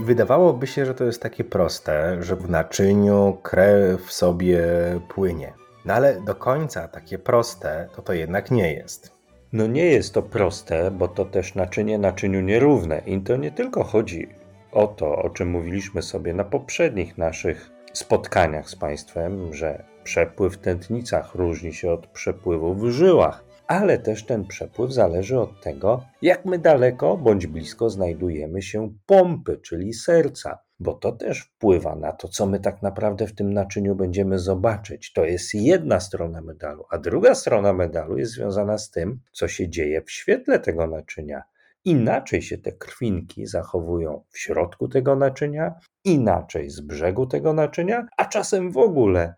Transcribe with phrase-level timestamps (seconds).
[0.00, 4.62] I wydawałoby się, że to jest takie proste, że w naczyniu krew sobie
[5.08, 5.52] płynie.
[5.84, 9.12] No ale do końca takie proste to to jednak nie jest.
[9.52, 13.02] No nie jest to proste, bo to też naczynie naczyniu nierówne.
[13.06, 14.28] I to nie tylko chodzi
[14.72, 20.58] o to, o czym mówiliśmy sobie na poprzednich naszych spotkaniach z Państwem, że przepływ w
[20.58, 26.44] tętnicach różni się od przepływu w żyłach, ale też ten przepływ zależy od tego, jak
[26.44, 32.28] my daleko bądź blisko znajdujemy się pompy, czyli serca, bo to też wpływa na to,
[32.28, 35.12] co my tak naprawdę w tym naczyniu będziemy zobaczyć.
[35.12, 39.68] To jest jedna strona medalu, a druga strona medalu jest związana z tym, co się
[39.68, 41.42] dzieje w świetle tego naczynia.
[41.84, 48.24] Inaczej się te krwinki zachowują w środku tego naczynia, inaczej z brzegu tego naczynia, a
[48.24, 49.34] czasem w ogóle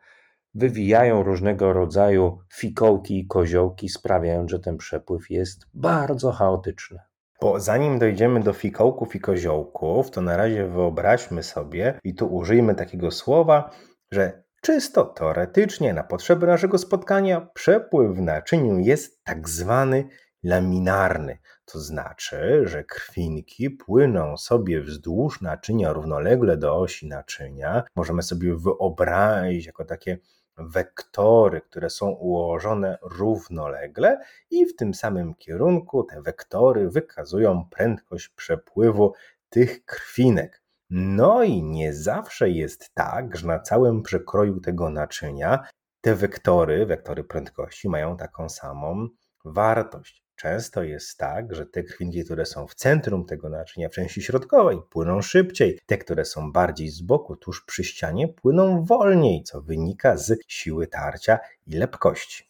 [0.55, 6.99] wywijają różnego rodzaju fikołki i koziołki, sprawiając, że ten przepływ jest bardzo chaotyczny.
[7.41, 12.75] Bo zanim dojdziemy do fikołków i koziołków, to na razie wyobraźmy sobie, i tu użyjmy
[12.75, 13.71] takiego słowa,
[14.13, 20.09] że czysto teoretycznie na potrzeby naszego spotkania przepływ w naczyniu jest tak zwany
[20.43, 21.39] laminarny.
[21.65, 27.83] To znaczy, że krwinki płyną sobie wzdłuż naczynia równolegle do osi naczynia.
[27.97, 30.19] Możemy sobie wyobrazić jako takie
[30.57, 39.13] wektory, które są ułożone równolegle i w tym samym kierunku te wektory wykazują prędkość przepływu
[39.49, 40.63] tych krwinek.
[40.91, 45.67] No i nie zawsze jest tak, że na całym przekroju tego naczynia
[46.01, 49.09] te wektory, wektory prędkości mają taką samą
[49.45, 50.25] wartość.
[50.43, 54.79] Często jest tak, że te krwinki, które są w centrum tego naczynia, w części środkowej,
[54.91, 55.79] płyną szybciej.
[55.87, 60.87] Te, które są bardziej z boku, tuż przy ścianie, płyną wolniej, co wynika z siły
[60.87, 62.45] tarcia i lepkości.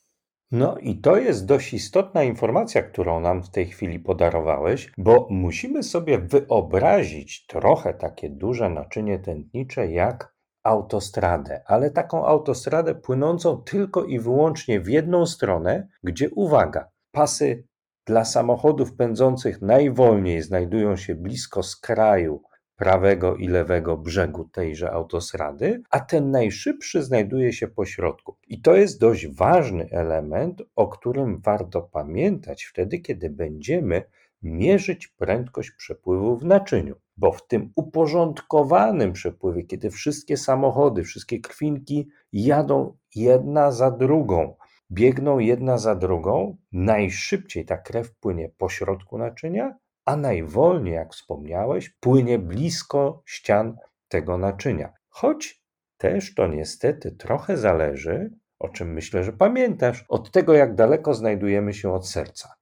[0.51, 5.83] No i to jest dość istotna informacja, którą nam w tej chwili podarowałeś, bo musimy
[5.83, 14.19] sobie wyobrazić trochę takie duże naczynie tętnicze jak autostradę, ale taką autostradę płynącą tylko i
[14.19, 17.65] wyłącznie w jedną stronę, gdzie uwaga, pasy
[18.07, 22.43] dla samochodów pędzących najwolniej znajdują się blisko skraju
[22.77, 28.37] prawego i lewego brzegu tejże autostrady, a ten najszybszy znajduje się po środku.
[28.49, 34.03] I to jest dość ważny element, o którym warto pamiętać wtedy, kiedy będziemy
[34.43, 36.97] mierzyć prędkość przepływu w naczyniu.
[37.17, 44.57] Bo w tym uporządkowanym przepływie, kiedy wszystkie samochody, wszystkie krwinki jadą jedna za drugą,
[44.93, 51.91] biegną jedna za drugą, najszybciej ta krew płynie po środku naczynia, a najwolniej, jak wspomniałeś,
[51.91, 53.77] płynie blisko ścian
[54.09, 54.93] tego naczynia.
[55.09, 55.63] Choć
[55.97, 61.75] też to niestety trochę zależy, o czym myślę, że pamiętasz, od tego, jak daleko znajdujemy
[61.75, 62.55] się od serca.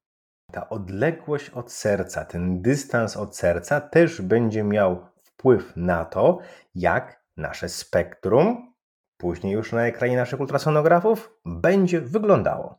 [0.52, 6.38] Ta odległość od serca, ten dystans od serca też będzie miał wpływ na to,
[6.74, 8.69] jak nasze spektrum
[9.20, 12.78] później już na ekranie naszych ultrasonografów będzie wyglądało.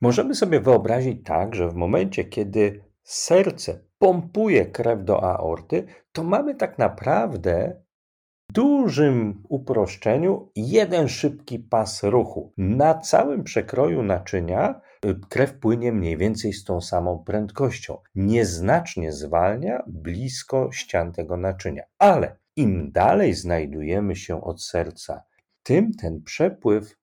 [0.00, 6.54] Możemy sobie wyobrazić tak, że w momencie, kiedy serce pompuje krew do aorty, to mamy
[6.54, 7.82] tak naprawdę
[8.50, 12.52] w dużym uproszczeniu jeden szybki pas ruchu.
[12.56, 17.98] Na całym przekroju naczynia y, krew płynie mniej więcej z tą samą prędkością.
[18.14, 21.82] Nieznacznie zwalnia blisko ścian tego naczynia.
[21.98, 25.22] Ale im dalej znajdujemy się od serca,
[25.62, 26.96] tym ten przepływ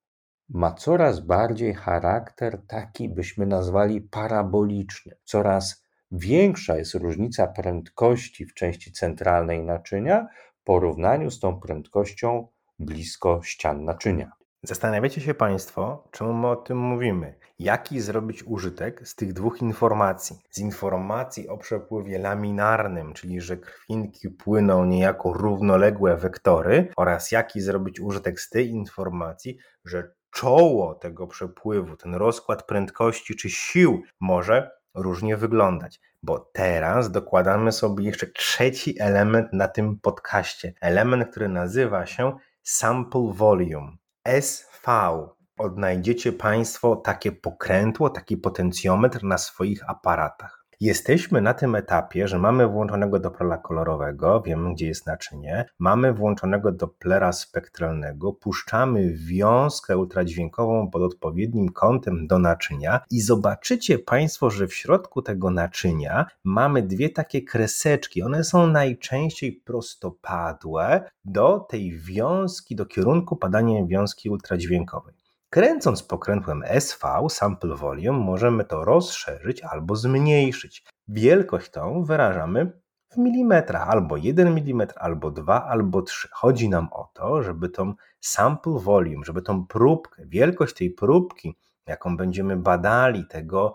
[0.50, 5.16] ma coraz bardziej charakter taki, byśmy nazwali paraboliczny.
[5.24, 10.28] Coraz większa jest różnica prędkości w części centralnej naczynia
[10.62, 12.48] w porównaniu z tą prędkością
[12.80, 14.32] blisko ścian naczynia.
[14.64, 17.40] Zastanawiacie się Państwo, czemu my o tym mówimy?
[17.60, 20.40] Jaki zrobić użytek z tych dwóch informacji?
[20.50, 28.00] Z informacji o przepływie laminarnym, czyli że krwinki płyną niejako równoległe wektory, oraz jaki zrobić
[28.00, 35.38] użytek z tej informacji, że czoło tego przepływu, ten rozkład prędkości czy sił może różnie
[35.38, 36.00] wyglądać.
[36.24, 40.74] Bo teraz dokładamy sobie jeszcze trzeci element na tym podcaście.
[40.82, 43.92] Element, który nazywa się sample volume.
[44.24, 50.60] SV odnajdziecie Państwo takie pokrętło, taki potencjometr na swoich aparatach.
[50.82, 56.72] Jesteśmy na tym etapie, że mamy włączonego Dopplera kolorowego, wiemy gdzie jest naczynie, mamy włączonego
[56.72, 64.74] Dopplera spektralnego, puszczamy wiązkę ultradźwiękową pod odpowiednim kątem do naczynia i zobaczycie Państwo, że w
[64.74, 68.24] środku tego naczynia mamy dwie takie kreseczki.
[68.24, 75.29] One są najczęściej prostopadłe do tej wiązki, do kierunku padania wiązki ultradźwiękowej.
[75.50, 80.84] Kręcąc pokrętłem SV, sample volume, możemy to rozszerzyć albo zmniejszyć.
[81.08, 82.72] Wielkość tą wyrażamy
[83.10, 86.28] w milimetrach, albo 1 mm, albo 2, albo 3.
[86.32, 91.58] Chodzi nam o to, żeby tą sample volume, żeby tą próbkę, wielkość tej próbki,
[91.88, 93.74] jaką będziemy badali, tego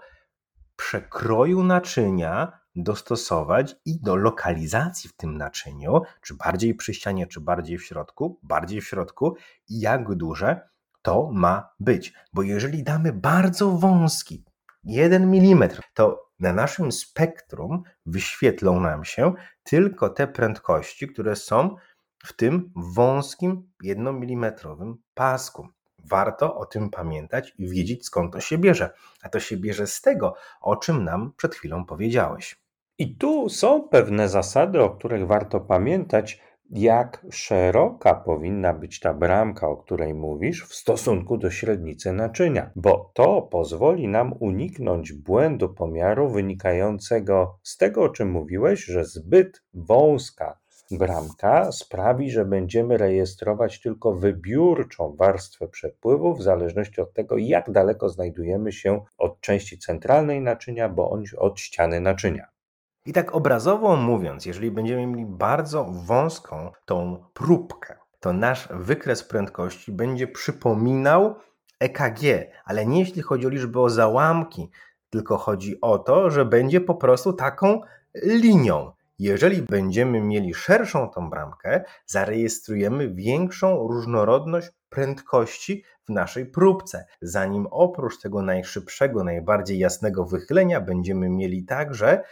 [0.77, 7.79] przekroju naczynia, dostosować i do lokalizacji w tym naczyniu, czy bardziej przy ścianie, czy bardziej
[7.79, 9.37] w środku, bardziej w środku
[9.69, 10.74] i jak duże
[11.05, 12.13] to ma być.
[12.33, 14.45] Bo jeżeli damy bardzo wąski,
[14.85, 21.77] 1 mm, to na naszym spektrum wyświetlą nam się tylko te prędkości, które są
[22.25, 24.53] w tym wąskim 1 mm
[25.15, 25.69] pasku.
[26.05, 28.91] Warto o tym pamiętać i wiedzieć skąd to się bierze.
[29.23, 32.57] A to się bierze z tego, o czym nam przed chwilą powiedziałeś.
[32.99, 36.41] I tu są pewne zasady, o których warto pamiętać,
[36.71, 43.11] jak szeroka powinna być ta bramka, o której mówisz, w stosunku do średnicy naczynia, bo
[43.15, 50.59] to pozwoli nam uniknąć błędu pomiaru wynikającego z tego, o czym mówiłeś, że zbyt wąska
[50.91, 58.09] bramka sprawi, że będziemy rejestrować tylko wybiórczą warstwę przepływu, w zależności od tego, jak daleko
[58.09, 62.54] znajdujemy się od części centralnej naczynia bądź od ściany naczynia.
[63.07, 69.93] I tak obrazowo mówiąc, jeżeli będziemy mieli bardzo wąską tą próbkę, to nasz wykres prędkości
[69.93, 71.35] będzie przypominał
[71.81, 72.21] EKG,
[72.65, 74.71] ale nie jeśli chodzi o liczbę o załamki,
[75.11, 77.81] tylko chodzi o to, że będzie po prostu taką
[78.23, 78.93] linią.
[79.19, 87.07] Jeżeli będziemy mieli szerszą tą bramkę, zarejestrujemy większą różnorodność prędkości w naszej próbce.
[87.23, 92.23] Zanim oprócz tego najszybszego, najbardziej jasnego wychylenia będziemy mieli także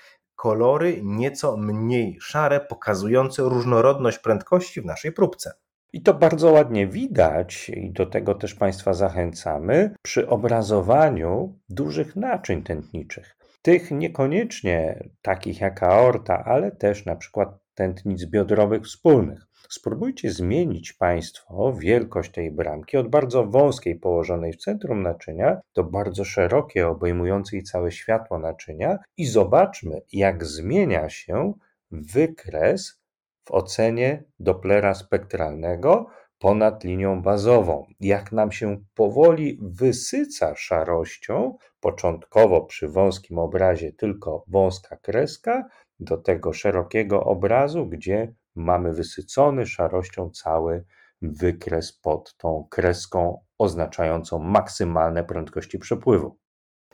[0.42, 5.52] kolory nieco mniej szare, pokazujące różnorodność prędkości w naszej próbce.
[5.92, 12.62] I to bardzo ładnie widać, i do tego też Państwa zachęcamy, przy obrazowaniu dużych naczyń
[12.62, 13.36] tętniczych.
[13.62, 19.46] Tych niekoniecznie takich jak aorta, ale też na przykład tętnic biodrowych wspólnych.
[19.72, 26.24] Spróbujcie zmienić Państwo wielkość tej bramki od bardzo wąskiej, położonej w centrum naczynia, do bardzo
[26.24, 31.52] szerokiej, obejmującej całe światło naczynia i zobaczmy, jak zmienia się
[31.90, 33.00] wykres
[33.44, 36.06] w ocenie Dopplera spektralnego
[36.38, 37.86] ponad linią bazową.
[38.00, 45.64] Jak nam się powoli wysyca szarością, początkowo przy wąskim obrazie tylko wąska kreska,
[46.00, 50.84] do tego szerokiego obrazu, gdzie mamy wysycony szarością cały
[51.22, 56.38] wykres pod tą kreską oznaczającą maksymalne prędkości przepływu.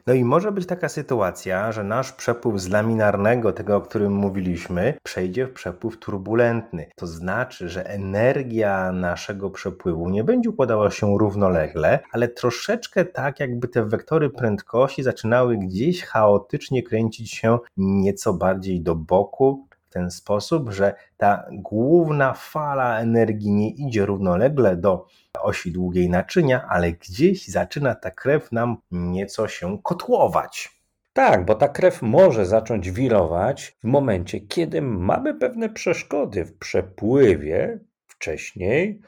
[0.08, 4.94] No i może być taka sytuacja, że nasz przepływ z laminarnego, tego o którym mówiliśmy,
[5.02, 6.90] przejdzie w przepływ turbulentny.
[6.96, 13.68] To znaczy, że energia naszego przepływu nie będzie układała się równolegle, ale troszeczkę tak, jakby
[13.68, 20.70] te wektory prędkości zaczynały gdzieś chaotycznie kręcić się nieco bardziej do boku, w ten sposób,
[20.70, 25.06] że ta główna fala energii nie idzie równolegle do
[25.40, 30.78] osi długiej naczynia, ale gdzieś zaczyna ta krew nam nieco się kotłować.
[31.12, 37.78] Tak, bo ta krew może zacząć wirować w momencie, kiedy mamy pewne przeszkody w przepływie
[38.06, 39.00] wcześniej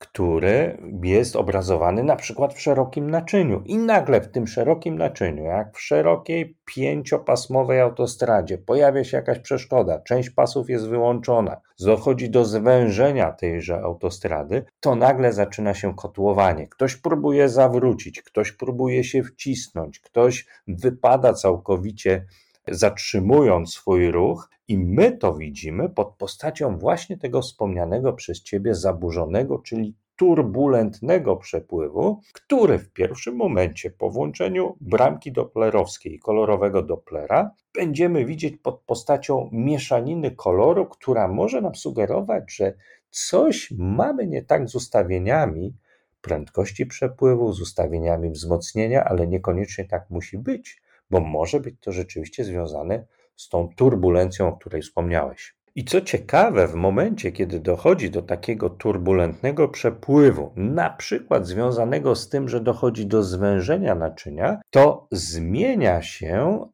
[0.00, 3.62] który jest obrazowany na przykład w szerokim naczyniu.
[3.66, 10.00] I nagle w tym szerokim naczyniu, jak w szerokiej pięciopasmowej autostradzie, pojawia się jakaś przeszkoda,
[10.00, 16.68] część pasów jest wyłączona, dochodzi do zwężenia tejże autostrady, to nagle zaczyna się kotłowanie.
[16.68, 22.24] Ktoś próbuje zawrócić, ktoś próbuje się wcisnąć, ktoś wypada całkowicie
[22.68, 29.58] zatrzymując swój ruch, i my to widzimy pod postacią właśnie tego wspomnianego przez Ciebie zaburzonego,
[29.58, 38.56] czyli turbulentnego przepływu, który w pierwszym momencie po włączeniu bramki doplerowskiej kolorowego Dopplera będziemy widzieć
[38.56, 42.74] pod postacią mieszaniny koloru, która może nam sugerować, że
[43.10, 45.74] coś mamy nie tak z ustawieniami
[46.22, 52.44] prędkości przepływu, z ustawieniami wzmocnienia, ale niekoniecznie tak musi być bo może być to rzeczywiście
[52.44, 53.04] związane
[53.48, 55.54] tą turbulencją, o której wspomniałeś.
[55.74, 62.28] I co ciekawe, w momencie, kiedy dochodzi do takiego turbulentnego przepływu, na przykład związanego z
[62.28, 66.66] tym, że dochodzi do zwężenia naczynia, to zmienia się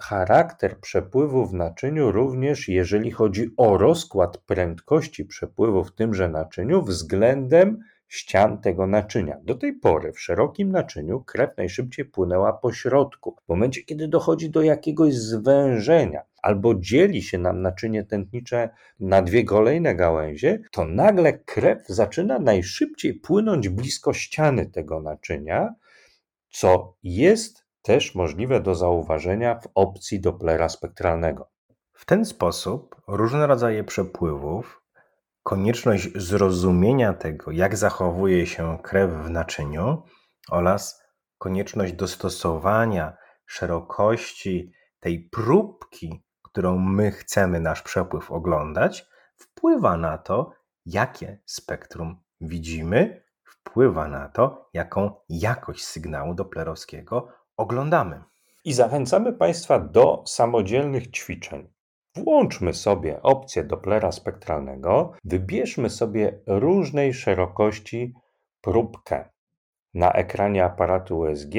[0.00, 7.78] charakter przepływu w naczyniu, również jeżeli chodzi o rozkład prędkości przepływu w tymże naczyniu względem
[8.08, 9.36] ścian tego naczynia.
[9.42, 13.36] Do tej pory w szerokim naczyniu krew najszybciej płynęła po środku.
[13.44, 18.70] W momencie, kiedy dochodzi do jakiegoś zwężenia albo dzieli się nam naczynie tętnicze
[19.00, 25.74] na dwie kolejne gałęzie, to nagle krew zaczyna najszybciej płynąć blisko ściany tego naczynia,
[26.50, 31.50] co jest też możliwe do zauważenia w opcji Dopplera spektralnego.
[31.92, 34.82] W ten sposób różne rodzaje przepływów
[35.46, 40.02] konieczność zrozumienia tego, jak zachowuje się krew w naczyniu
[40.50, 41.02] oraz
[41.38, 50.52] konieczność dostosowania szerokości tej próbki, którą my chcemy nasz przepływ oglądać, wpływa na to,
[50.86, 58.22] jakie spektrum widzimy, wpływa na to, jaką jakość sygnału doplerowskiego oglądamy.
[58.64, 61.75] I zachęcamy Państwa do samodzielnych ćwiczeń.
[62.16, 68.14] Włączmy sobie opcję Dopplera spektralnego, wybierzmy sobie różnej szerokości
[68.60, 69.28] próbkę
[69.94, 71.54] na ekranie aparatu USG,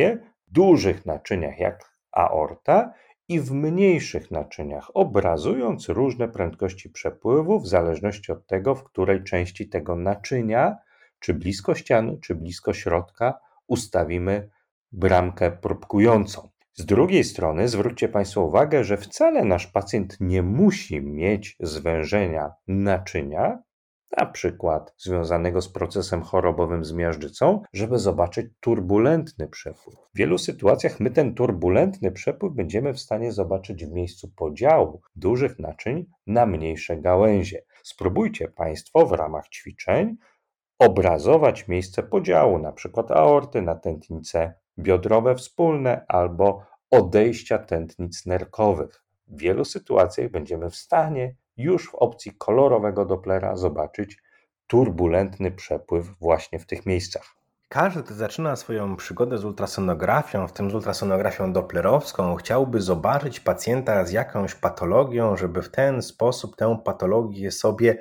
[0.47, 2.93] dużych naczyniach jak aorta
[3.27, 9.69] i w mniejszych naczyniach, obrazując różne prędkości przepływu w zależności od tego, w której części
[9.69, 10.77] tego naczynia,
[11.19, 14.49] czy blisko ściany, czy blisko środka, ustawimy
[14.91, 16.49] bramkę próbkującą.
[16.79, 23.59] Z drugiej strony zwróćcie Państwo uwagę, że wcale nasz pacjent nie musi mieć zwężenia naczynia,
[24.17, 29.95] na przykład związanego z procesem chorobowym z miażdżycą, żeby zobaczyć turbulentny przepływ.
[29.95, 35.59] W wielu sytuacjach my ten turbulentny przepływ będziemy w stanie zobaczyć w miejscu podziału dużych
[35.59, 37.61] naczyń na mniejsze gałęzie.
[37.83, 40.17] Spróbujcie Państwo w ramach ćwiczeń
[40.79, 49.03] obrazować miejsce podziału, na przykład aorty na tętnice biodrowe wspólne albo odejścia tętnic nerkowych.
[49.27, 54.17] W wielu sytuacjach będziemy w stanie już w opcji kolorowego Dopplera zobaczyć
[54.67, 57.37] turbulentny przepływ właśnie w tych miejscach.
[57.69, 64.11] Każdy, zaczyna swoją przygodę z ultrasonografią, w tym z ultrasonografią doplerowską, chciałby zobaczyć pacjenta z
[64.11, 67.97] jakąś patologią, żeby w ten sposób tę patologię sobie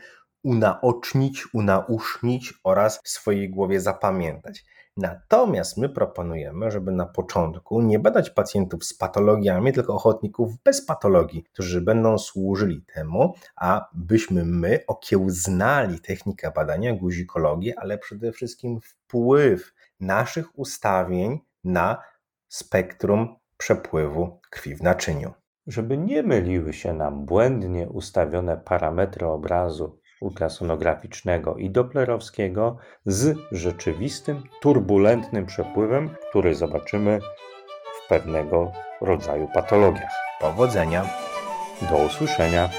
[0.46, 4.64] unaocznić, unausznić oraz w swojej głowie zapamiętać.
[4.96, 11.44] Natomiast my proponujemy, żeby na początku nie badać pacjentów z patologiami, tylko ochotników bez patologii,
[11.44, 20.58] którzy będą służyli temu, abyśmy my okiełznali technikę badania guzikologii, ale przede wszystkim wpływ naszych
[20.58, 22.02] ustawień na
[22.48, 25.32] spektrum przepływu krwi w naczyniu.
[25.66, 35.46] Żeby nie myliły się nam błędnie ustawione parametry obrazu ultrasonograficznego i doplerowskiego z rzeczywistym, turbulentnym
[35.46, 37.20] przepływem, który zobaczymy
[38.04, 40.12] w pewnego rodzaju patologiach.
[40.40, 41.06] Powodzenia!
[41.90, 42.70] Do usłyszenia.